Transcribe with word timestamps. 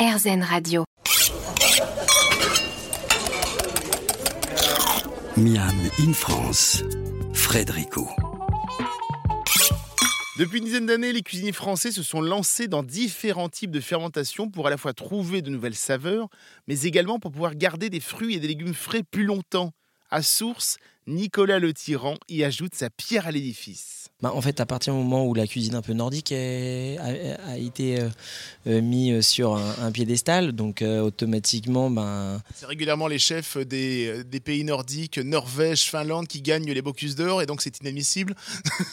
RZN 0.00 0.42
Radio. 0.42 0.84
Miam 5.36 5.76
in 5.98 6.14
France, 6.14 6.82
Frédérico. 7.34 8.08
Depuis 10.38 10.60
une 10.60 10.64
dizaine 10.64 10.86
d'années, 10.86 11.12
les 11.12 11.20
cuisiniers 11.20 11.52
français 11.52 11.92
se 11.92 12.02
sont 12.02 12.22
lancés 12.22 12.66
dans 12.66 12.82
différents 12.82 13.50
types 13.50 13.70
de 13.70 13.80
fermentation 13.80 14.48
pour 14.48 14.66
à 14.66 14.70
la 14.70 14.78
fois 14.78 14.94
trouver 14.94 15.42
de 15.42 15.50
nouvelles 15.50 15.74
saveurs, 15.74 16.28
mais 16.66 16.80
également 16.80 17.18
pour 17.18 17.30
pouvoir 17.30 17.54
garder 17.54 17.90
des 17.90 18.00
fruits 18.00 18.36
et 18.36 18.40
des 18.40 18.48
légumes 18.48 18.72
frais 18.72 19.02
plus 19.02 19.24
longtemps. 19.24 19.74
À 20.10 20.22
Source, 20.22 20.78
Nicolas 21.06 21.58
Le 21.58 21.72
Tyran 21.72 22.16
y 22.28 22.44
ajoute 22.44 22.74
sa 22.74 22.90
pierre 22.90 23.26
à 23.26 23.30
l'édifice. 23.30 24.08
Bah, 24.22 24.32
en 24.34 24.42
fait, 24.42 24.60
à 24.60 24.66
partir 24.66 24.92
du 24.92 24.98
moment 24.98 25.24
où 25.26 25.32
la 25.32 25.46
cuisine 25.46 25.74
un 25.74 25.80
peu 25.82 25.94
nordique 25.94 26.30
est- 26.30 26.98
a, 26.98 27.52
a 27.52 27.56
été 27.56 27.98
euh, 28.00 28.08
euh, 28.66 28.82
mis 28.82 29.22
sur 29.22 29.56
un, 29.56 29.74
un 29.80 29.90
piédestal, 29.92 30.52
donc 30.52 30.82
euh, 30.82 31.00
automatiquement, 31.00 31.88
ben, 31.90 32.42
C'est 32.54 32.66
régulièrement 32.66 33.06
les 33.06 33.18
chefs 33.18 33.56
des, 33.56 34.22
des 34.24 34.40
pays 34.40 34.62
nordiques, 34.64 35.16
Norvège, 35.18 35.84
Finlande, 35.88 36.28
qui 36.28 36.42
gagnent 36.42 36.70
les 36.70 36.82
Bocuse 36.82 37.14
d'Or, 37.14 37.40
et 37.40 37.46
donc 37.46 37.62
c'est 37.62 37.80
inadmissible. 37.80 38.34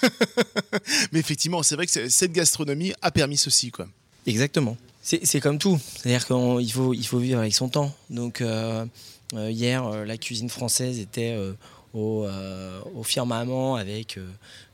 mais 1.12 1.20
effectivement, 1.20 1.62
c'est 1.64 1.76
vrai 1.76 1.88
que 1.88 2.10
cette 2.10 2.32
gastronomie 2.32 2.94
a 3.02 3.12
permis 3.12 3.38
ceci. 3.38 3.70
Quoi. 3.72 3.88
Exactement. 4.26 4.78
C'est 5.02 5.40
comme 5.40 5.58
tout. 5.58 5.80
C'est-à-dire 5.96 6.26
qu'il 6.26 6.72
faut, 6.74 6.94
il 6.94 7.06
faut 7.06 7.20
vivre 7.20 7.40
avec 7.40 7.54
son 7.56 7.70
temps. 7.70 7.94
Donc, 8.10 8.42
euh, 8.42 8.84
euh, 8.84 8.86
hier, 9.34 9.86
euh, 9.86 10.06
la 10.06 10.18
cuisine 10.18 10.50
française 10.50 11.00
était 11.00 11.34
euh, 11.36 11.54
au, 11.94 12.26
euh, 12.26 12.82
firmament 13.04 13.76
avec 13.76 14.18
euh, 14.18 14.28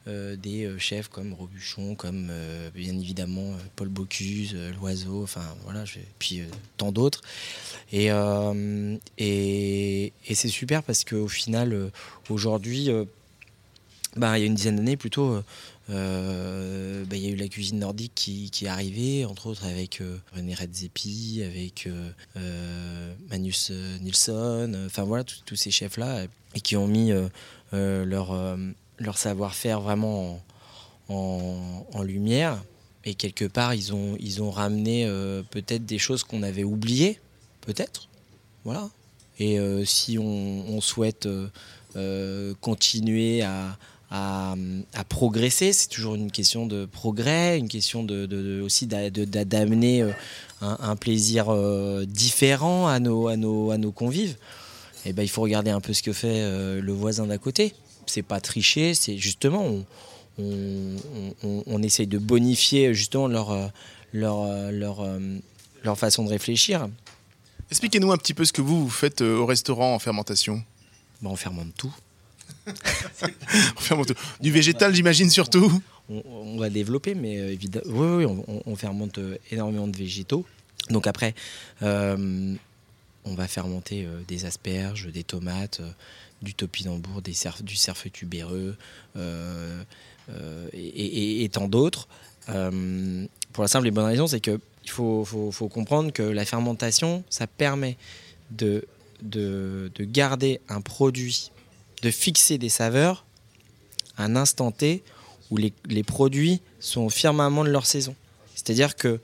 euh, 0.08 0.36
des 0.36 0.66
euh, 0.66 0.78
chefs 0.78 1.08
comme 1.08 1.34
Robuchon, 1.34 1.96
comme 1.96 2.28
euh, 2.30 2.70
bien 2.74 2.94
évidemment 2.94 3.54
euh, 3.54 3.58
Paul 3.76 3.90
Bocuse, 3.90 4.54
euh, 4.56 4.74
Loiseau, 4.74 5.24
enfin 5.24 5.46
voilà, 5.64 5.84
puis 6.20 6.42
euh, 6.42 6.46
tant 6.78 6.92
d'autres. 6.92 7.22
Et, 7.92 8.12
euh, 8.12 8.98
c'est 9.18 10.48
super 10.50 10.84
parce 10.84 11.04
qu'au 11.04 11.28
final, 11.28 11.74
euh, 11.74 11.90
aujourd'hui, 12.30 12.90
euh, 12.90 13.06
bah, 14.16 14.38
il 14.38 14.42
y 14.42 14.44
a 14.44 14.48
une 14.48 14.56
dizaine 14.56 14.76
d'années 14.76 14.98
plutôt, 14.98 15.42
euh, 15.90 17.04
bah, 17.06 17.18
il 17.18 17.24
y 17.24 17.28
a 17.28 17.32
eu 17.32 17.36
la 17.36 17.48
cuisine 17.48 17.80
nordique 17.80 18.14
qui, 18.16 18.50
est 18.62 18.68
arrivée, 18.68 19.26
entre 19.26 19.48
autres 19.48 19.66
avec 19.66 20.02
euh, 20.02 20.18
René 20.34 20.54
Redzepi, 20.54 21.44
avec 21.46 21.88
euh, 21.88 23.14
Magnus 23.30 23.72
Nilsson, 24.02 24.74
enfin 24.86 25.04
voilà, 25.04 25.24
tous- 25.24 25.56
ces 25.56 25.72
chefs-là, 25.72 26.26
et 26.56 26.62
qui 26.62 26.76
ont 26.76 26.88
mis 26.88 27.12
leur, 27.72 28.58
savoir-faire 29.16 29.82
vraiment 29.82 30.42
en, 31.10 32.04
lumière. 32.04 32.64
Et 33.06 33.16
quelque 33.16 33.46
part, 33.46 33.74
ils 33.74 33.94
ont, 33.94 34.52
ramené 34.52 35.06
peut-être 35.52 35.86
des 35.86 36.00
choses 36.00 36.24
qu'on 36.24 36.44
avait 36.44 36.64
oubliées, 36.64 37.20
peut-être. 37.62 38.08
Voilà. 38.64 38.90
Et 39.40 39.58
si 39.86 40.18
on, 40.18 40.80
souhaite 40.82 41.28
continuer 42.62 43.42
à, 43.42 43.78
à, 44.16 44.54
à 44.94 45.04
progresser, 45.04 45.74
c'est 45.74 45.88
toujours 45.90 46.14
une 46.14 46.30
question 46.32 46.68
de 46.68 46.86
progrès, 46.86 47.58
une 47.58 47.68
question 47.68 48.04
de, 48.04 48.28
de- 48.28 48.42
de- 48.44 48.62
aussi 48.62 48.86
d'amener 48.86 50.04
euh, 50.04 50.12
un, 50.62 50.78
un 50.82 50.96
plaisir 50.96 51.48
euh, 51.50 52.06
différent 52.06 52.88
à 52.88 53.00
nos, 53.00 53.28
à 53.28 53.36
nos, 53.38 53.72
à 53.72 53.78
nos 53.80 53.92
convives. 53.92 54.36
Et 55.06 55.14
ben, 55.14 55.24
il 55.24 55.30
faut 55.30 55.42
regarder 55.42 55.72
un 55.72 55.82
peu 55.82 55.94
ce 55.94 56.04
que 56.04 56.14
fait 56.14 56.42
euh, 56.44 56.80
le 56.80 56.94
voisin 56.94 57.26
d'à 57.26 57.40
côté. 57.40 57.74
C'est 58.06 58.22
pas 58.22 58.40
tricher, 58.40 58.94
c'est 58.94 59.18
justement 59.18 59.66
on, 59.66 59.86
on, 60.38 60.96
on- 61.44 61.64
on 61.66 61.82
essaye 61.82 62.06
de 62.08 62.20
bonifier 62.20 62.94
justement 62.94 63.28
leur, 63.28 63.72
leur, 64.14 64.46
leur, 64.72 65.06
leur 65.84 65.98
façon 65.98 66.24
de 66.24 66.30
réfléchir. 66.30 66.88
Expliquez-nous 67.72 68.12
un 68.12 68.18
petit 68.18 68.36
peu 68.36 68.46
ce 68.46 68.54
que 68.54 68.62
vous, 68.62 68.84
vous 68.84 68.90
faites 68.92 69.22
au 69.22 69.48
restaurant 69.48 69.96
en 69.96 70.00
fermentation. 70.00 70.62
Ben, 71.24 71.30
on 71.32 71.36
fermente 71.36 71.74
tout. 71.76 71.94
Du 74.42 74.52
végétal, 74.52 74.96
j'imagine, 74.96 75.30
surtout. 75.30 75.82
on, 76.10 76.58
va 76.58 76.70
développer, 76.70 77.16
mais 77.16 77.36
évidemment, 77.36 78.18
oui, 78.18 78.26
on, 78.66 78.76
fermente 78.76 79.18
euh, 79.18 79.38
énormément 79.52 79.88
de 79.88 79.98
végétaux. 79.98 80.46
Donc 80.90 81.08
après, 81.08 81.34
euh, 81.82 82.56
on 83.26 83.36
va 83.36 83.48
fermenter 83.48 84.06
euh, 84.06 84.22
des 84.28 84.46
asperges, 84.46 85.08
des 85.12 85.24
tomates, 85.24 85.80
euh, 85.80 85.90
du 86.42 86.54
topinambour, 86.54 87.22
du 87.22 87.34
cerf 87.34 87.58
tubéreux 88.12 88.76
euh, 89.16 89.84
euh, 90.30 90.68
et, 90.74 91.50
tant 91.52 91.68
d'autres. 91.68 92.08
Euh, 92.50 93.26
pour 93.54 93.64
la 93.64 93.68
simple 93.68 93.88
et 93.88 93.92
bonne 93.92 94.06
raison, 94.06 94.28
c'est 94.28 94.42
que 94.42 94.60
il 94.84 94.90
faut, 94.92 95.26
comprendre 95.72 96.12
que 96.12 96.24
la 96.24 96.44
fermentation, 96.44 97.24
ça 97.30 97.48
permet 97.48 97.98
de 98.52 98.86
garder 100.02 100.60
un 100.68 100.82
produit, 100.82 101.52
de 102.04 102.12
fixer 102.12 102.60
des 102.60 102.70
saveurs 102.70 103.26
à 104.18 104.26
un 104.26 104.36
instant 104.36 104.72
T 104.72 105.04
où 105.50 105.58
les, 105.58 105.74
les 105.86 106.04
produits 106.04 106.62
sont 106.80 107.02
au 107.02 107.10
firmament 107.10 107.64
de 107.64 107.70
leur 107.70 107.86
saison. 107.86 108.16
C'est-à-dire 108.54 108.96
que 108.96 109.20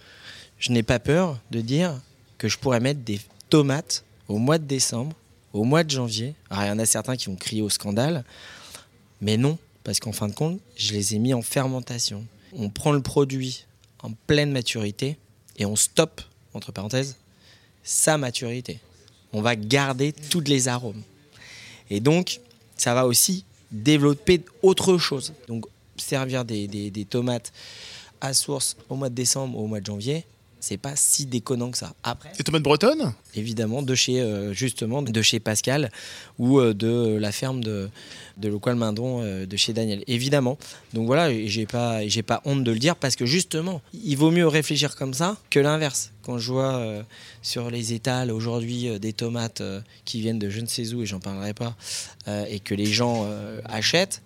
je 0.57 0.71
n'ai 0.71 0.83
pas 0.83 0.99
peur 0.99 1.39
de 1.51 1.61
dire 1.61 2.01
que 2.37 2.47
je 2.47 2.57
pourrais 2.57 2.79
mettre 2.79 3.01
des 3.01 3.19
tomates 3.49 4.03
au 4.27 4.37
mois 4.37 4.57
de 4.57 4.65
décembre, 4.65 5.15
au 5.53 5.63
mois 5.63 5.83
de 5.83 5.91
janvier. 5.91 6.35
Alors, 6.49 6.63
il 6.63 6.67
y 6.67 6.71
en 6.71 6.79
a 6.79 6.85
certains 6.85 7.15
qui 7.15 7.27
vont 7.27 7.35
crier 7.35 7.61
au 7.61 7.69
scandale, 7.69 8.23
mais 9.21 9.37
non, 9.37 9.57
parce 9.83 9.99
qu'en 9.99 10.11
fin 10.11 10.27
de 10.27 10.33
compte, 10.33 10.59
je 10.75 10.93
les 10.93 11.15
ai 11.15 11.19
mis 11.19 11.33
en 11.33 11.41
fermentation. 11.41 12.25
On 12.53 12.69
prend 12.69 12.91
le 12.91 13.01
produit 13.01 13.65
en 14.01 14.11
pleine 14.27 14.51
maturité 14.51 15.17
et 15.57 15.65
on 15.65 15.75
stoppe, 15.75 16.21
entre 16.53 16.71
parenthèses, 16.71 17.17
sa 17.83 18.17
maturité. 18.17 18.79
On 19.33 19.41
va 19.41 19.55
garder 19.55 20.13
tous 20.13 20.41
les 20.41 20.67
arômes. 20.67 21.01
Et 21.89 21.99
donc, 21.99 22.39
ça 22.79 22.93
va 22.93 23.05
aussi 23.05 23.45
développer 23.71 24.43
autre 24.61 24.97
chose. 24.97 25.33
Donc, 25.47 25.65
servir 25.97 26.45
des, 26.45 27.05
tomates 27.09 27.51
à 28.21 28.33
source 28.33 28.77
au 28.89 28.95
mois 28.95 29.09
de 29.09 29.15
décembre 29.15 29.57
ou 29.57 29.63
au 29.63 29.67
mois 29.67 29.81
de 29.81 29.85
janvier, 29.85 30.25
c'est 30.59 30.77
pas 30.77 30.95
si 30.95 31.25
déconnant 31.25 31.71
que 31.71 31.77
ça. 31.77 31.93
Après, 32.03 32.31
Les 32.37 32.43
tomates 32.43 32.63
bretonnes 32.63 33.13
évidemment, 33.35 33.81
de 33.81 33.95
chez, 33.95 34.19
euh, 34.19 34.53
justement, 34.53 35.01
de 35.01 35.21
chez 35.21 35.39
Pascal 35.39 35.91
ou 36.37 36.59
euh, 36.59 36.73
de 36.73 37.17
la 37.17 37.31
ferme 37.31 37.63
de, 37.63 37.89
de 38.37 38.49
Local 38.49 38.75
Mindon 38.75 39.21
euh, 39.21 39.45
de 39.45 39.57
chez 39.57 39.73
Daniel. 39.73 40.03
Évidemment. 40.07 40.57
Donc 40.93 41.05
voilà, 41.05 41.31
et 41.31 41.47
j'ai 41.47 41.65
pas, 41.65 42.03
et 42.03 42.09
j'ai 42.09 42.23
pas 42.23 42.41
honte 42.45 42.63
de 42.63 42.71
le 42.71 42.79
dire 42.79 42.95
parce 42.95 43.15
que 43.15 43.25
justement, 43.25 43.81
il 43.93 44.17
vaut 44.17 44.31
mieux 44.31 44.47
réfléchir 44.47 44.95
comme 44.95 45.13
ça 45.13 45.37
que 45.49 45.59
l'inverse. 45.59 46.11
Quand 46.23 46.37
je 46.37 46.51
vois 46.51 47.03
sur 47.41 47.71
les 47.71 47.93
étals 47.93 48.29
aujourd'hui 48.29 48.99
des 48.99 49.13
tomates 49.13 49.63
qui 50.05 50.21
viennent 50.21 50.37
de 50.37 50.49
je 50.49 50.59
ne 50.59 50.67
sais 50.67 50.93
où, 50.93 51.01
et 51.01 51.05
j'en 51.07 51.19
parlerai 51.19 51.53
pas, 51.55 51.75
et 52.47 52.59
que 52.59 52.75
les 52.75 52.85
gens 52.85 53.27
achètent, 53.65 54.21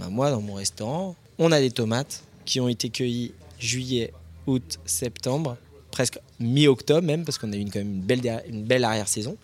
ben 0.00 0.08
moi, 0.08 0.30
dans 0.30 0.40
mon 0.40 0.54
restaurant, 0.54 1.14
on 1.38 1.52
a 1.52 1.60
des 1.60 1.70
tomates 1.70 2.24
qui 2.44 2.58
ont 2.58 2.68
été 2.68 2.90
cueillies 2.90 3.32
juillet, 3.60 4.12
août, 4.48 4.80
septembre, 4.86 5.56
presque 5.96 6.18
mi-octobre 6.40 7.06
même, 7.06 7.24
parce 7.24 7.38
qu'on 7.38 7.50
a 7.54 7.56
eu 7.56 7.60
une, 7.60 7.70
quand 7.70 7.78
même 7.78 7.94
une 7.94 8.02
belle, 8.02 8.42
belle 8.52 8.84
arrière-saison. 8.84 9.38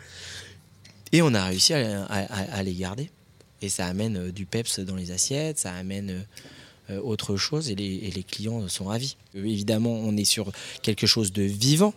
Et 1.11 1.23
on 1.23 1.33
a 1.33 1.47
réussi 1.47 1.73
à, 1.73 2.63
les 2.63 2.75
garder. 2.75 3.11
Et 3.63 3.71
ça 3.71 3.87
amène 3.87 4.19
euh, 4.19 4.33
du 4.33 4.45
peps 4.45 4.81
dans 4.81 4.95
les 4.97 5.13
assiettes, 5.13 5.59
ça 5.59 5.73
amène 5.73 6.11
euh, 6.11 6.21
euh, 6.91 7.01
autre 7.01 7.39
chose, 7.39 7.71
et 7.71 7.75
les, 7.75 7.95
et 7.95 8.11
les 8.11 8.23
clients 8.23 8.69
sont 8.69 8.85
ravis. 8.85 9.17
Évidemment, 9.35 9.93
on 9.93 10.15
est 10.15 10.27
sur 10.27 10.53
quelque 10.83 11.07
chose 11.07 11.33
de 11.33 11.43
vivant. 11.43 11.95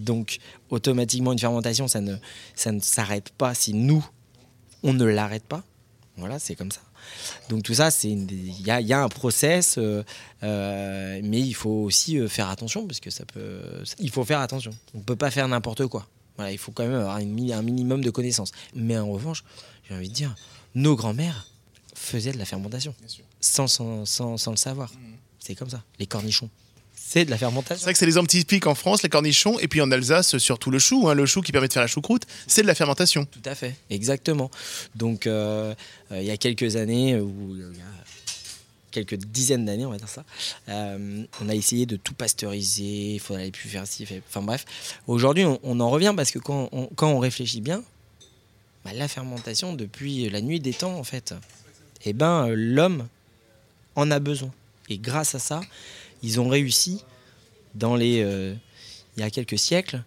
Donc, 0.00 0.38
automatiquement, 0.70 1.32
une 1.32 1.38
fermentation, 1.38 1.86
ça 1.86 2.00
ne, 2.00 2.16
ça 2.56 2.72
ne 2.72 2.80
s'arrête 2.80 3.30
pas 3.30 3.54
si 3.54 3.72
nous, 3.72 4.04
on 4.82 4.94
ne 4.94 5.04
l'arrête 5.04 5.44
pas. 5.44 5.62
Voilà, 6.16 6.40
c'est 6.40 6.56
comme 6.56 6.72
ça. 6.72 6.80
Donc 7.48 7.62
tout 7.62 7.74
ça, 7.74 7.88
il 8.04 8.60
y 8.60 8.70
a, 8.70 8.80
il 8.80 8.86
y 8.86 8.92
a 8.92 9.02
un 9.02 9.08
process, 9.08 9.76
euh, 9.78 10.02
euh, 10.42 11.20
mais 11.22 11.40
il 11.40 11.54
faut 11.54 11.70
aussi 11.70 12.18
euh, 12.18 12.28
faire 12.28 12.48
attention 12.48 12.86
parce 12.86 13.00
que 13.00 13.10
ça 13.10 13.24
peut, 13.24 13.60
il 13.98 14.10
faut 14.10 14.24
faire 14.24 14.40
attention. 14.40 14.72
On 14.94 14.98
ne 14.98 15.02
peut 15.02 15.16
pas 15.16 15.30
faire 15.30 15.48
n'importe 15.48 15.86
quoi. 15.86 16.06
Voilà, 16.36 16.52
il 16.52 16.58
faut 16.58 16.72
quand 16.72 16.84
même 16.84 16.94
avoir 16.94 17.18
une 17.18 17.52
un 17.52 17.62
minimum 17.62 18.02
de 18.02 18.10
connaissances. 18.10 18.52
Mais 18.74 18.96
en 18.96 19.10
revanche, 19.10 19.44
j'ai 19.88 19.94
envie 19.94 20.08
de 20.08 20.14
dire, 20.14 20.34
nos 20.74 20.96
grands-mères 20.96 21.46
faisaient 21.94 22.32
de 22.32 22.38
la 22.38 22.44
fermentation 22.44 22.94
sans, 23.40 23.66
sans, 23.66 24.06
sans, 24.06 24.36
sans 24.38 24.50
le 24.50 24.56
savoir. 24.56 24.90
C'est 25.38 25.54
comme 25.54 25.70
ça. 25.70 25.82
Les 25.98 26.06
cornichons, 26.06 26.48
c'est 27.12 27.24
de 27.24 27.30
la 27.30 27.36
C'est 27.36 27.40
fermentation. 27.40 27.84
vrai 27.84 27.92
que 27.92 27.98
c'est 27.98 28.06
l'exemple 28.06 28.28
typique 28.28 28.66
en 28.66 28.74
France, 28.74 29.02
les 29.02 29.08
cornichons, 29.08 29.58
et 29.58 29.68
puis 29.68 29.80
en 29.80 29.90
Alsace, 29.90 30.38
surtout 30.38 30.70
le 30.70 30.78
chou. 30.78 31.08
hein, 31.08 31.14
le 31.14 31.26
chou 31.26 31.42
qui 31.42 31.52
permet 31.52 31.68
de 31.68 31.72
faire 31.72 31.82
la 31.82 31.86
choucroute, 31.88 32.22
c'est 32.46 32.62
de 32.62 32.66
la 32.66 32.74
fermentation. 32.74 33.26
Tout 33.26 33.42
à 33.44 33.54
fait, 33.54 33.74
exactement. 33.90 34.50
Donc, 34.94 35.26
euh, 35.26 35.74
euh, 36.10 36.20
il 36.20 36.26
y 36.26 36.30
a 36.30 36.36
quelques 36.36 36.76
années, 36.76 37.18
ou 37.20 37.54
il 37.54 37.60
y 37.60 37.80
a 37.80 37.84
quelques 38.90 39.16
dizaines 39.16 39.64
d'années, 39.66 39.86
on 39.86 39.90
va 39.90 39.96
dire 39.98 40.08
ça, 40.08 40.24
euh, 40.68 41.24
on 41.40 41.48
a 41.48 41.54
essayé 41.54 41.86
de 41.86 41.96
tout 41.96 42.14
pasteuriser, 42.14 43.14
il 43.14 43.20
faudrait 43.20 43.50
plus 43.50 43.68
faire 43.68 43.86
ci, 43.86 44.06
enfin 44.28 44.42
bref. 44.42 44.64
Aujourd'hui, 45.06 45.44
on, 45.44 45.58
on 45.62 45.80
en 45.80 45.90
revient 45.90 46.12
parce 46.16 46.30
que 46.30 46.38
quand 46.38 46.68
on, 46.72 46.86
quand 46.94 47.08
on 47.08 47.18
réfléchit 47.18 47.60
bien, 47.60 47.82
bah, 48.84 48.92
la 48.94 49.08
fermentation, 49.08 49.74
depuis 49.74 50.28
la 50.30 50.40
nuit 50.40 50.60
des 50.60 50.72
temps, 50.74 50.98
en 50.98 51.04
fait, 51.04 51.34
eh 52.04 52.12
ben, 52.12 52.48
euh, 52.48 52.54
l'homme 52.56 53.06
en 53.96 54.10
a 54.10 54.18
besoin. 54.18 54.50
Et 54.88 54.98
grâce 54.98 55.34
à 55.34 55.38
ça, 55.38 55.60
ils 56.22 56.40
ont 56.40 56.48
réussi, 56.48 57.04
dans 57.74 57.96
les, 57.96 58.22
euh, 58.22 58.54
il 59.16 59.20
y 59.20 59.22
a 59.22 59.30
quelques 59.30 59.58
siècles, 59.58 60.02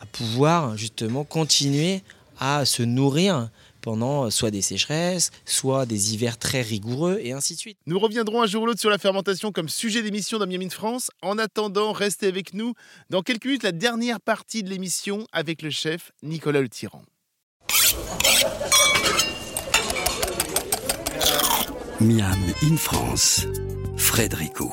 à 0.00 0.06
pouvoir 0.06 0.76
justement 0.76 1.24
continuer 1.24 2.02
à 2.38 2.64
se 2.64 2.82
nourrir 2.82 3.50
pendant 3.82 4.30
soit 4.30 4.50
des 4.50 4.62
sécheresses, 4.62 5.30
soit 5.44 5.86
des 5.86 6.14
hivers 6.14 6.38
très 6.38 6.62
rigoureux, 6.62 7.18
et 7.22 7.32
ainsi 7.32 7.54
de 7.54 7.58
suite. 7.58 7.78
Nous 7.86 7.98
reviendrons 7.98 8.40
un 8.40 8.46
jour 8.46 8.62
ou 8.62 8.66
l'autre 8.66 8.80
sur 8.80 8.90
la 8.90 8.98
fermentation 8.98 9.52
comme 9.52 9.68
sujet 9.68 10.02
d'émission 10.02 10.38
dans 10.38 10.46
Miami 10.46 10.70
France. 10.70 11.10
En 11.20 11.36
attendant, 11.36 11.92
restez 11.92 12.28
avec 12.28 12.54
nous. 12.54 12.74
Dans 13.10 13.22
quelques 13.22 13.44
minutes, 13.44 13.64
la 13.64 13.72
dernière 13.72 14.20
partie 14.20 14.62
de 14.62 14.70
l'émission 14.70 15.26
avec 15.32 15.62
le 15.62 15.70
chef 15.70 16.12
Nicolas 16.22 16.60
Le 16.60 16.68
Tyran. 16.68 17.02
Miam 22.00 22.52
in 22.62 22.76
France, 22.76 23.46
Frédérico. 23.96 24.72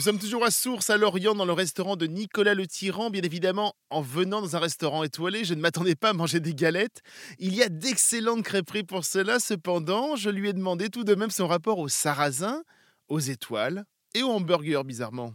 Nous 0.00 0.04
sommes 0.04 0.18
toujours 0.18 0.46
à 0.46 0.50
Source, 0.50 0.88
à 0.88 0.96
Lorient, 0.96 1.34
dans 1.34 1.44
le 1.44 1.52
restaurant 1.52 1.94
de 1.94 2.06
Nicolas 2.06 2.54
le 2.54 2.66
Tyran. 2.66 3.10
Bien 3.10 3.20
évidemment, 3.20 3.74
en 3.90 4.00
venant 4.00 4.40
dans 4.40 4.56
un 4.56 4.58
restaurant 4.58 5.04
étoilé, 5.04 5.44
je 5.44 5.52
ne 5.52 5.60
m'attendais 5.60 5.94
pas 5.94 6.08
à 6.08 6.12
manger 6.14 6.40
des 6.40 6.54
galettes. 6.54 7.02
Il 7.38 7.54
y 7.54 7.62
a 7.62 7.68
d'excellentes 7.68 8.42
crêperies 8.42 8.82
pour 8.82 9.04
cela. 9.04 9.38
Cependant, 9.38 10.16
je 10.16 10.30
lui 10.30 10.48
ai 10.48 10.54
demandé 10.54 10.88
tout 10.88 11.04
de 11.04 11.14
même 11.14 11.28
son 11.28 11.46
rapport 11.46 11.78
au 11.78 11.88
sarrasin, 11.88 12.62
aux 13.08 13.18
étoiles 13.18 13.84
et 14.14 14.22
au 14.22 14.30
hamburger, 14.30 14.84
bizarrement. 14.84 15.34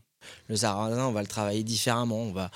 Le 0.49 0.55
sarrasin, 0.55 1.05
on 1.05 1.11
va 1.11 1.21
le 1.21 1.27
travailler 1.27 1.63
différemment. 1.63 2.23
On 2.23 2.33
va, 2.33 2.49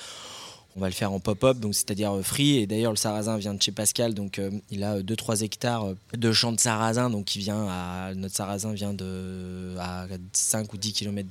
on 0.75 0.79
va 0.79 0.87
le 0.87 0.93
faire 0.93 1.11
en 1.11 1.19
pop-up, 1.19 1.57
donc 1.59 1.73
c'est-à-dire 1.73 2.15
euh, 2.15 2.21
free. 2.21 2.57
Et 2.57 2.67
d'ailleurs, 2.67 2.91
le 2.91 2.97
sarrasin 2.97 3.37
vient 3.37 3.53
de 3.53 3.61
chez 3.61 3.71
Pascal, 3.71 4.13
donc 4.13 4.39
euh, 4.39 4.51
il 4.69 4.83
a 4.83 5.01
2-3 5.01 5.43
hectares 5.43 5.85
euh, 5.85 5.95
de 6.13 6.31
champs 6.31 6.51
de 6.51 6.59
sarrasin. 6.59 7.09
Donc 7.09 7.35
il 7.35 7.39
vient 7.39 7.67
à, 7.67 8.13
notre 8.15 8.35
sarrasin 8.35 8.73
vient 8.73 8.93
de, 8.93 9.75
à 9.79 10.07
5 10.33 10.71
ou 10.73 10.77
10 10.77 10.93
km 10.93 11.27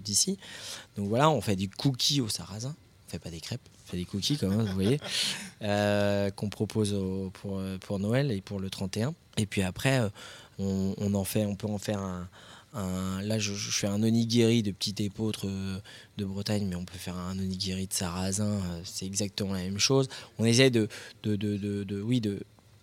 d'ici. 0.00 0.32
De, 0.32 1.00
donc 1.00 1.08
voilà, 1.08 1.30
on 1.30 1.40
fait 1.40 1.56
du 1.56 1.68
cookies 1.68 2.20
au 2.20 2.28
sarrasin. 2.28 2.74
On 3.06 3.10
fait 3.10 3.18
pas 3.18 3.30
des 3.30 3.40
crêpes, 3.40 3.60
on 3.86 3.90
fait 3.90 3.96
des 3.96 4.04
cookies 4.04 4.38
quand 4.38 4.48
même, 4.48 4.62
vous 4.62 4.74
voyez, 4.74 4.98
qu'on 6.36 6.48
propose 6.48 6.96
pour, 7.34 7.62
pour 7.80 7.98
Noël 7.98 8.32
et 8.32 8.40
pour 8.40 8.60
le 8.60 8.70
31. 8.70 9.14
Et 9.36 9.46
puis 9.46 9.62
après, 9.62 10.00
on, 10.58 10.94
on 10.98 11.14
en 11.14 11.24
fait, 11.24 11.44
on 11.44 11.54
peut 11.54 11.68
en 11.68 11.78
faire 11.78 12.00
un 12.00 12.28
là, 12.74 13.38
je, 13.38 13.52
fais 13.52 13.86
un 13.86 14.02
onigiri 14.02 14.62
de 14.62 14.72
petit 14.72 14.94
épeautre 15.02 15.46
euh, 15.46 15.78
de 16.16 16.24
Bretagne, 16.24 16.66
mais 16.66 16.76
on 16.76 16.84
peut 16.84 16.98
faire 16.98 17.16
un 17.16 17.38
onigiri 17.38 17.86
de 17.86 17.92
sarrasin, 17.92 18.52
euh, 18.52 18.80
c'est 18.84 19.06
exactement 19.06 19.52
la 19.52 19.62
même 19.62 19.78
chose. 19.78 20.08
On 20.38 20.44
essaie 20.44 20.70
de, 20.70 20.88
de, 21.22 21.36
de, 21.36 22.02
oui, 22.02 22.20
de, 22.20 22.40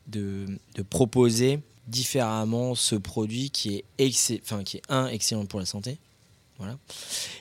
de, 0.08 0.48
proposer 0.90 1.60
différemment 1.88 2.76
ce 2.76 2.96
produit 2.96 3.50
qui 3.50 3.84
est, 3.98 4.40
enfin, 4.44 4.64
qui 4.64 4.78
est 4.78 4.84
un, 4.90 5.08
excellent 5.08 5.46
pour 5.46 5.60
la 5.60 5.66
santé. 5.66 5.98
Voilà. 6.58 6.78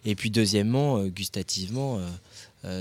Et 0.05 0.15
puis 0.15 0.31
deuxièmement, 0.31 0.99
euh, 0.99 1.09
gustativement, 1.09 2.01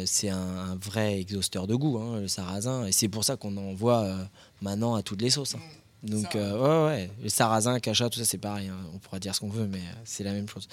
c'est 0.05 0.29
un, 0.29 0.75
vrai 0.75 1.19
exhausteur 1.19 1.67
de 1.67 1.75
goût, 1.75 1.97
hein, 1.99 2.19
le 2.19 2.27
sarrasin. 2.27 2.85
Et 2.85 2.91
c'est 2.91 3.07
pour 3.07 3.23
ça 3.23 3.37
qu'on 3.37 3.55
en 3.57 3.73
voit 3.73 4.29
maintenant 4.61 4.95
à 4.95 5.03
toutes 5.03 5.21
les 5.21 5.29
sauces. 5.29 5.55
Hein. 5.55 5.59
Donc, 6.03 6.35
euh, 6.35 6.85
ouais, 6.87 6.87
ouais, 6.87 7.11
les 7.21 7.29
sarrasins, 7.29 7.79
cacha, 7.79 8.09
tout 8.09 8.19
ça, 8.19 8.25
c'est 8.25 8.37
pareil. 8.37 8.67
Hein. 8.67 8.77
On 8.93 8.99
pourra 8.99 9.19
dire 9.19 9.35
ce 9.35 9.41
qu'on 9.41 9.49
veut, 9.49 9.67
mais 9.67 9.79
euh, 9.79 10.01
c'est 10.05 10.23
la 10.23 10.31
même 10.31 10.47
chose. 10.47 10.67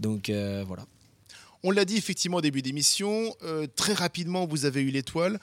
Donc, 0.00 0.28
euh, 0.28 0.64
voilà. 0.66 0.84
On 1.62 1.70
l'a 1.70 1.84
dit 1.84 1.96
effectivement 1.96 2.36
au 2.38 2.42
début 2.42 2.62
d'émission. 2.62 3.34
très 3.74 3.94
rapidement, 3.94 4.46
vous 4.46 4.66
avez 4.66 4.82
eu 4.82 4.90
l'étoile. 4.90 5.40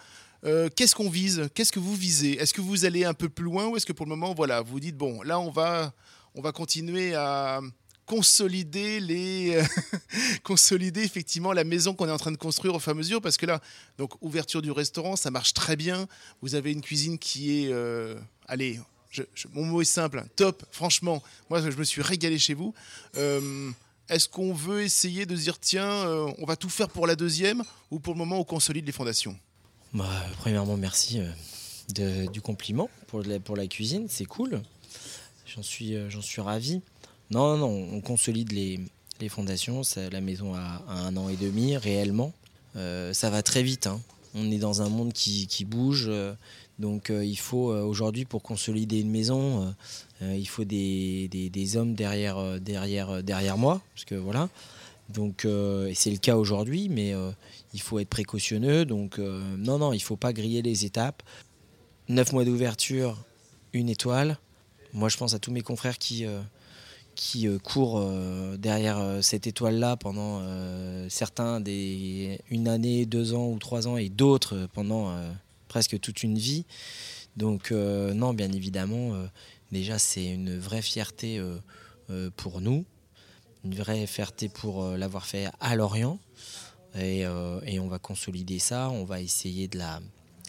Qu'est-ce 0.75 0.95
qu'on 0.95 1.09
vise? 1.09 1.49
Qu'est-ce 1.53 1.71
que 1.71 1.79
vous 1.79 1.95
visez? 1.95 2.33
Est-ce 2.33 2.53
que 2.53 2.61
vous 2.61 2.85
allez 2.85 3.03
un 3.03 3.13
peu 3.13 3.27
plus 3.27 3.43
loin 3.43 3.67
ou 3.67 3.75
est-ce 3.75 3.85
que 3.85 3.91
pour 3.91 4.05
le 4.05 4.11
moment, 4.11 4.33
voilà, 4.33 4.61
vous 4.61 4.79
dites 4.79 4.95
bon, 4.95 5.21
là, 5.23 5.39
on 5.39 5.49
va, 5.49 5.91
on 6.35 6.41
va 6.41 6.51
continuer 6.53 7.13
à 7.13 7.59
consolider 8.05 8.99
les 8.99 9.61
consolider 10.43 11.01
effectivement 11.01 11.51
la 11.51 11.63
maison 11.63 11.93
qu'on 11.93 12.07
est 12.07 12.11
en 12.11 12.17
train 12.17 12.31
de 12.31 12.37
construire 12.37 12.75
au 12.75 12.79
fur 12.79 12.91
et 12.91 12.95
à 12.95 12.97
mesure 12.97 13.21
parce 13.21 13.37
que 13.37 13.45
là 13.45 13.61
donc 13.97 14.21
ouverture 14.21 14.61
du 14.61 14.71
restaurant 14.71 15.15
ça 15.15 15.31
marche 15.31 15.53
très 15.53 15.77
bien 15.77 16.07
vous 16.41 16.53
avez 16.55 16.73
une 16.73 16.81
cuisine 16.81 17.17
qui 17.17 17.63
est 17.63 17.73
allez 18.45 18.81
mon 19.53 19.65
mot 19.65 19.81
est 19.81 19.85
simple, 19.85 20.19
hein. 20.19 20.27
top, 20.35 20.63
franchement, 20.71 21.21
moi 21.49 21.61
je 21.61 21.77
me 21.77 21.83
suis 21.83 22.01
régalé 22.01 22.37
chez 22.39 22.53
vous. 22.53 22.73
Euh, 23.17 23.71
est-ce 24.09 24.27
qu'on 24.27 24.53
veut 24.53 24.81
essayer 24.81 25.25
de 25.25 25.35
dire, 25.35 25.59
tiens, 25.59 25.89
euh, 25.89 26.31
on 26.39 26.45
va 26.45 26.55
tout 26.55 26.69
faire 26.69 26.89
pour 26.89 27.07
la 27.07 27.15
deuxième, 27.15 27.63
ou 27.91 27.99
pour 27.99 28.13
le 28.13 28.17
moment 28.17 28.39
on 28.39 28.43
consolide 28.43 28.85
les 28.85 28.91
fondations? 28.91 29.37
Bah, 29.93 30.09
Premièrement, 30.39 30.77
merci 30.77 31.21
euh, 31.99 32.27
du 32.27 32.41
compliment 32.41 32.89
pour 33.07 33.23
la, 33.23 33.67
cuisine, 33.67 34.07
c'est 34.09 34.25
cool. 34.25 34.61
J'en 35.45 35.61
suis, 35.61 35.95
ravi. 36.37 36.81
Non, 37.29 37.57
non, 37.57 37.87
on 37.91 38.01
consolide 38.01 38.51
les, 38.51 38.79
fondations. 39.29 39.81
la 40.11 40.21
maison 40.21 40.53
a, 40.53 40.83
un 40.89 41.15
an 41.15 41.29
et 41.29 41.37
demi 41.37 41.77
réellement. 41.77 42.33
ça 42.75 43.29
va 43.29 43.43
très 43.43 43.63
vite. 43.63 43.87
Hein. 43.87 44.01
On 44.33 44.51
est 44.51 44.57
dans 44.57 44.81
un 44.81 44.89
monde 44.89 45.13
qui 45.13 45.65
bouge. 45.65 46.09
Donc 46.83 47.11
euh, 47.11 47.23
il 47.23 47.37
faut 47.37 47.71
euh, 47.71 47.81
aujourd'hui 47.81 48.25
pour 48.25 48.43
consolider 48.43 48.99
une 48.99 49.09
maison, 49.09 49.73
euh, 50.21 50.35
il 50.35 50.49
faut 50.49 50.65
des, 50.65 51.29
des, 51.29 51.77
hommes 51.77 51.95
derrière, 51.95 52.59
derrière, 52.59 53.23
derrière 53.23 53.57
moi, 53.57 53.81
parce 53.95 54.03
que 54.03 54.15
voilà. 54.15 54.49
Donc 55.07 55.47
c'est 55.93 56.11
le 56.11 56.17
cas 56.17 56.35
aujourd'hui, 56.35 56.89
mais 56.89 57.13
il 57.73 57.81
faut 57.81 57.99
être 57.99 58.09
précautionneux. 58.09 58.85
Donc 58.85 59.17
non, 59.19 59.77
non, 59.77 59.93
il 59.93 60.01
faut 60.01 60.15
pas 60.15 60.33
griller 60.33 60.61
les 60.61 60.85
étapes. 60.85 61.23
Neuf 62.07 62.31
mois 62.31 62.45
d'ouverture, 62.45 63.17
une 63.73 63.89
étoile. 63.89 64.37
Moi, 64.93 65.09
je 65.09 65.17
pense 65.17 65.33
à 65.33 65.39
tous 65.39 65.51
mes 65.51 65.61
confrères 65.61 65.97
qui 65.97 66.25
qui 67.15 67.47
courent 67.63 68.01
derrière 68.57 69.19
cette 69.21 69.45
étoile-là 69.45 69.97
pendant 69.97 70.41
certains 71.09 71.59
des 71.59 72.39
une 72.49 72.69
année, 72.69 73.05
deux 73.05 73.33
ans 73.33 73.49
ou 73.49 73.59
trois 73.59 73.87
ans, 73.89 73.97
et 73.97 74.09
d'autres 74.09 74.69
pendant 74.73 75.13
presque 75.73 75.99
toute 75.99 76.21
une 76.21 76.37
vie. 76.37 76.67
Donc 77.35 77.71
euh, 77.71 78.13
non, 78.13 78.35
bien 78.35 78.51
évidemment, 78.51 79.15
euh, 79.15 79.25
déjà 79.71 79.97
c'est 79.97 80.23
une 80.23 80.55
vraie 80.59 80.83
fierté 80.83 81.39
euh, 81.39 82.29
pour 82.37 82.61
nous, 82.61 82.85
une 83.63 83.73
vraie 83.73 84.05
fierté 84.05 84.49
pour 84.49 84.85
l'avoir 84.89 85.25
fait 85.25 85.47
à 85.59 85.75
Lorient. 85.75 86.19
Et, 86.95 87.25
on 87.27 87.87
va 87.87 87.97
consolider 87.97 88.59
ça, 88.59 88.91
on 88.91 89.03
va 89.03 89.19
essayer 89.19 89.67
de 89.67 89.79
la, 89.79 89.99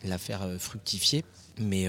la 0.03 0.19
faire 0.19 0.47
fructifier. 0.59 1.25
Mais 1.59 1.87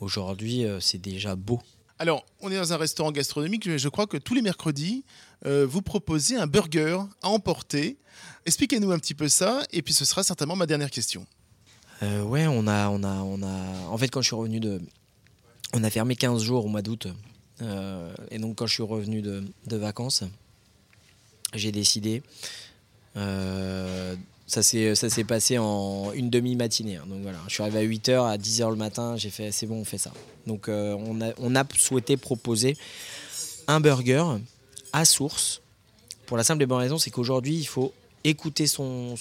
aujourd'hui, 0.00 0.64
c'est 0.80 1.02
déjà 1.02 1.36
beau. 1.36 1.60
Alors, 1.98 2.24
on 2.40 2.50
est 2.50 2.56
dans 2.56 2.72
un 2.72 2.78
restaurant 2.78 3.12
gastronomique, 3.12 3.66
mais 3.66 3.78
je 3.78 3.90
crois 3.90 4.06
que 4.06 4.16
tous 4.16 4.32
les 4.32 4.40
mercredis, 4.40 5.04
vous 5.44 5.82
proposez 5.82 6.36
un 6.36 6.46
burger 6.46 7.00
à 7.20 7.28
emporter. 7.28 7.98
Expliquez-nous 8.46 8.92
un 8.92 8.98
petit 8.98 9.14
peu 9.14 9.28
ça, 9.28 9.62
et 9.72 9.82
puis 9.82 9.92
ce 9.92 10.06
sera 10.06 10.22
certainement 10.22 10.56
ma 10.56 10.66
dernière 10.66 10.90
question. 10.90 11.26
Euh, 12.02 12.22
ouais, 12.22 12.46
on 12.46 12.66
a, 12.66 12.88
on, 12.90 13.02
a, 13.02 13.14
on 13.22 13.42
a. 13.42 13.88
En 13.88 13.98
fait, 13.98 14.08
quand 14.08 14.20
je 14.20 14.26
suis 14.26 14.36
revenu 14.36 14.60
de. 14.60 14.80
On 15.72 15.82
a 15.82 15.90
fermé 15.90 16.16
15 16.16 16.42
jours 16.42 16.64
au 16.64 16.68
mois 16.68 16.82
d'août. 16.82 17.08
Euh, 17.62 18.14
et 18.30 18.38
donc, 18.38 18.56
quand 18.56 18.66
je 18.66 18.74
suis 18.74 18.82
revenu 18.82 19.22
de, 19.22 19.76
vacances, 19.76 20.24
j'ai 21.54 21.72
décidé. 21.72 22.22
Euh, 23.16 24.14
ça 24.46 24.62
s'est 24.62 25.24
passé 25.24 25.58
en 25.58 26.12
une 26.12 26.30
demi-matinée. 26.30 26.96
Hein. 26.96 27.04
donc 27.08 27.22
voilà, 27.22 27.38
je 27.48 27.54
suis 27.54 27.62
arrivé 27.62 27.78
à 27.80 27.84
8h, 27.84 28.30
à 28.30 28.36
10h 28.36 28.70
le 28.70 28.76
matin, 28.76 29.16
j'ai 29.16 29.30
fait 29.30 29.50
c'est 29.50 29.66
bon, 29.66 29.80
on 29.80 29.84
fait 29.84 29.98
ça. 29.98 30.12
Donc 30.46 30.68
on, 30.68 31.20
a, 31.20 31.32
on 31.38 31.56
a 31.56 31.64
souhaité 31.76 32.16
proposer 32.16 32.76
un 33.66 33.80
burger 33.80 34.22
à 34.92 35.04
source. 35.04 35.62
Pour 36.26 36.36
la 36.36 36.44
simple 36.44 36.62
et 36.62 36.66
bonne 36.66 36.78
raison, 36.78 36.98
c'est 36.98 37.10
qu'aujourd'hui, 37.10 37.56
il 37.56 37.66
faut 37.66 37.92
écouter 38.30 38.66
son, 38.66 39.14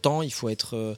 temps, 0.00 0.22
il 0.22 0.32
faut 0.32 0.48
être 0.48 0.76
euh, 0.76 0.94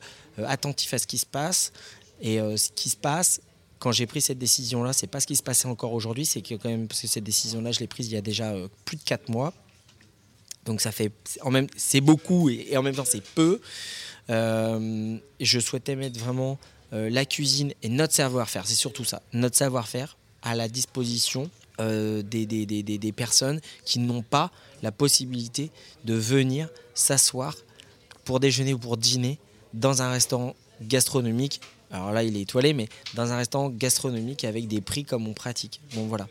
attentif 0.47 0.93
à 0.95 0.99
ce 0.99 1.07
qui 1.07 1.19
se 1.19 1.26
passe. 1.26 1.73
Et 2.21 2.40
euh, 2.40 2.57
ce 2.57 2.71
qui 2.71 2.90
se 2.90 2.97
passe, 2.97 3.40
quand 3.78 3.93
j'ai 3.93 4.07
pris 4.07 4.21
cette 4.21 4.38
décision-là, 4.38 4.93
c'est 4.93 5.07
pas 5.07 5.21
ce 5.21 5.26
qui 5.26 5.37
se 5.37 5.43
passait 5.43 5.69
encore 5.69 5.93
aujourd'hui, 5.93 6.26
c'est 6.26 6.43
que 6.43 6.55
quand 6.55 6.69
même, 6.69 6.88
parce 6.88 7.00
que 7.00 7.07
cette 7.07 7.25
décision-là, 7.25 7.73
je 7.73 7.81
l'ai 7.81 7.87
prise 7.87 8.09
il 8.09 8.14
y 8.14 8.17
a 8.17 8.21
déjà 8.21 8.52
euh, 8.52 8.69
plus 8.85 8.97
de 8.97 9.02
4 9.02 9.28
mois. 9.28 9.52
Donc 10.64 10.81
ça 10.81 10.93
fait, 10.93 11.12
en 11.43 11.50
même, 11.50 11.69
c'est 11.76 12.00
beaucoup 12.00 12.50
et, 12.50 12.76
en 12.76 12.83
même 12.83 12.95
temps 12.95 13.07
c'est 13.07 13.23
peu. 13.23 13.61
je 14.28 15.61
souhaitais 15.61 15.97
mettre 15.97 16.19
vraiment 16.21 16.59
la 16.93 17.25
cuisine 17.25 17.73
et 17.83 17.88
notre 17.88 18.12
savoir-faire, 18.12 18.67
c'est 18.67 18.75
surtout 18.75 19.05
ça, 19.05 19.23
notre 19.33 19.57
savoir-faire 19.57 20.19
à 20.43 20.55
la 20.55 20.69
disposition 20.69 21.50
des, 21.78 22.47
des, 22.47 22.66
des, 22.66 22.82
des, 22.82 23.12
personnes 23.12 23.61
qui 23.85 23.99
n'ont 23.99 24.23
pas 24.23 24.50
la 24.82 24.92
possibilité 24.92 25.70
de 26.04 26.14
venir 26.14 26.68
s'asseoir 26.94 27.54
pour 28.25 28.40
déjeuner 28.40 28.75
ou 28.75 28.78
pour 28.78 28.97
dîner 28.97 29.38
dans 29.75 30.02
un 30.02 30.11
restaurant 30.11 30.54
gastronomique. 30.82 31.61
Alors 31.90 32.12
là, 32.12 32.23
il 32.23 32.37
est 32.37 32.42
étoilé, 32.42 32.73
mais 32.73 32.88
dans 33.14 33.32
un 33.32 33.37
restaurant 33.37 33.70
gastronomique 33.70 34.44
avec 34.44 34.68
des 34.68 34.80
prix 34.80 35.04
comme 35.04 35.26
on 35.26 35.32
pratique. 35.32 35.80
Bon, 35.94 36.06
voilà. 36.06 36.28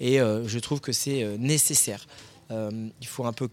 Et 0.00 0.20
euh, 0.20 0.46
je 0.46 0.58
trouve 0.58 0.80
que 0.80 0.92
c'est 0.92 1.22
euh, 1.22 1.36
nécessaire. 1.36 2.06
Euh, 2.50 2.88
il 3.00 3.06
faut 3.06 3.24
un 3.24 3.32
peu. 3.32 3.48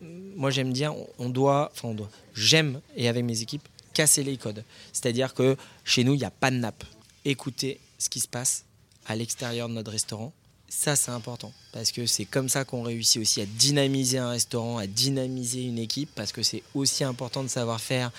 Moi, 0.00 0.50
j'aime 0.50 0.72
dire, 0.72 0.94
on 1.18 1.28
doit. 1.28 1.70
Enfin, 1.72 1.88
on 1.88 1.94
doit. 1.94 2.10
J'aime, 2.34 2.80
et 2.96 3.08
avec 3.08 3.24
mes 3.24 3.42
équipes, 3.42 3.66
casser 3.94 4.22
les 4.22 4.36
codes. 4.36 4.64
C'est-à-dire 4.92 5.34
que 5.34 5.56
chez 5.84 6.04
nous, 6.04 6.14
il 6.14 6.18
n'y 6.18 6.24
a 6.24 6.30
pas 6.30 6.50
de 6.50 6.56
nappe. 6.56 6.84
Écoutez 7.24 7.80
ce 7.98 8.08
qui 8.08 8.20
se 8.20 8.28
passe 8.28 8.64
à 9.06 9.14
l'extérieur 9.14 9.68
de 9.68 9.74
notre 9.74 9.90
restaurant. 9.90 10.32
Ça, 10.72 10.94
c'est 10.94 11.10
important 11.10 11.52
parce 11.72 11.90
que 11.90 12.06
c'est 12.06 12.24
comme 12.24 12.48
ça 12.48 12.64
qu'on 12.64 12.82
réussit 12.82 13.20
aussi 13.20 13.40
à 13.40 13.46
dynamiser 13.46 14.18
un 14.18 14.30
restaurant, 14.30 14.78
à 14.78 14.86
dynamiser 14.86 15.64
une 15.64 15.78
équipe 15.78 16.08
parce 16.14 16.30
que 16.30 16.44
c'est 16.44 16.62
aussi 16.74 17.02
important 17.02 17.42
de 17.42 17.48
savoir 17.48 17.80
faire 17.80 18.12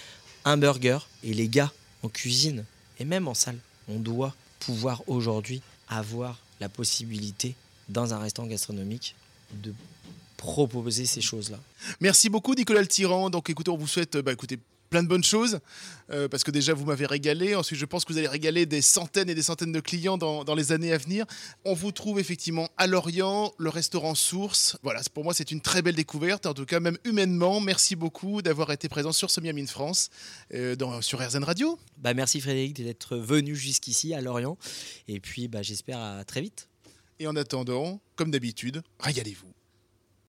un 0.43 0.57
burger. 0.57 0.99
Et 1.23 1.33
les 1.33 1.47
gars 1.47 1.71
en 2.03 2.09
cuisine 2.09 2.65
et 2.99 3.05
même 3.05 3.29
en 3.29 3.33
salle, 3.33 3.57
on 3.87 3.99
doit 3.99 4.35
pouvoir 4.59 5.01
aujourd'hui 5.07 5.61
avoir 5.87 6.39
la 6.59 6.67
possibilité 6.67 7.55
dans 7.87 8.13
un 8.13 8.19
restaurant 8.19 8.49
gastronomique 8.49 9.15
de 9.53 9.73
proposer 10.35 11.05
ces 11.05 11.21
choses-là. 11.21 11.59
Merci 12.01 12.29
beaucoup 12.29 12.53
Nicolas 12.53 12.81
Le. 12.81 13.29
Donc 13.29 13.49
écoutez, 13.49 13.71
on 13.71 13.77
vous 13.77 13.87
souhaite 13.87 14.17
bah, 14.17 14.33
écoutez, 14.33 14.59
plein 14.91 15.01
de 15.01 15.07
bonnes 15.07 15.23
choses, 15.23 15.59
euh, 16.11 16.27
parce 16.27 16.43
que 16.43 16.51
déjà 16.51 16.73
vous 16.73 16.85
m'avez 16.85 17.05
régalé. 17.07 17.55
Ensuite, 17.55 17.79
je 17.79 17.85
pense 17.85 18.05
que 18.05 18.11
vous 18.11 18.19
allez 18.19 18.27
régaler 18.27 18.65
des 18.67 18.81
centaines 18.83 19.29
et 19.29 19.33
des 19.33 19.41
centaines 19.41 19.71
de 19.71 19.79
clients 19.79 20.17
dans, 20.17 20.43
dans, 20.43 20.53
les 20.53 20.73
années 20.73 20.91
à 20.91 20.97
venir. 20.97 21.25
On 21.65 21.73
vous 21.73 21.93
trouve 21.93 22.19
effectivement 22.19 22.69
à 22.77 22.87
Lorient, 22.87 23.53
le 23.57 23.69
restaurant 23.69 24.13
Source. 24.13 24.77
Voilà, 24.83 25.01
pour 25.13 25.23
moi 25.23 25.33
c'est 25.33 25.49
une 25.49 25.61
très 25.61 25.81
belle 25.81 25.95
découverte, 25.95 26.45
en 26.45 26.53
tout 26.53 26.65
cas 26.65 26.81
même 26.81 26.97
humainement. 27.05 27.61
Merci 27.61 27.95
beaucoup 27.95 28.41
d'avoir 28.41 28.69
été 28.71 28.89
présent 28.89 29.13
sur 29.13 29.31
ce 29.31 29.39
Miami 29.39 29.65
France, 29.65 30.09
euh, 30.53 30.75
dans, 30.75 31.01
sur 31.01 31.25
RZN 31.25 31.45
Radio. 31.45 31.79
Bah, 31.97 32.13
merci 32.13 32.41
Frédéric 32.41 32.73
d'être 32.73 33.15
venu 33.15 33.55
jusqu'ici 33.55 34.13
à 34.13 34.19
Lorient, 34.19 34.57
et 35.07 35.21
puis 35.21 35.47
bah, 35.47 35.61
j'espère 35.61 35.99
à 35.99 36.23
très 36.25 36.41
vite. 36.41 36.67
Et 37.19 37.27
en 37.27 37.35
attendant, 37.37 38.01
comme 38.17 38.31
d'habitude, 38.31 38.83
régalez-vous. 38.99 39.53